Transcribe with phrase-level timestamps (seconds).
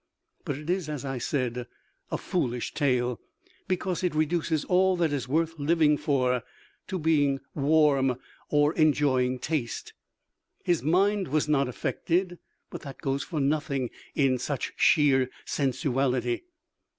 [0.45, 1.67] But it is, as I said,
[2.09, 3.19] a foolish tale,
[3.67, 6.41] because it reduces all that is worth living for
[6.87, 8.17] to being warm
[8.49, 9.93] or enjoying taste.
[10.63, 12.39] His mind was not affected,
[12.71, 16.41] but that goes for nothing in such sheer sensuality.